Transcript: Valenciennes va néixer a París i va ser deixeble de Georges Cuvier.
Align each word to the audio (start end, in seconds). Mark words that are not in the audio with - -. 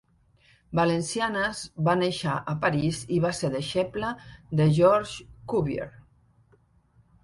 Valenciennes 0.79 1.61
va 1.89 1.95
néixer 1.99 2.33
a 2.55 2.57
París 2.65 3.03
i 3.19 3.21
va 3.29 3.35
ser 3.43 3.53
deixeble 3.59 4.13
de 4.63 4.71
Georges 4.81 5.17
Cuvier. 5.55 5.91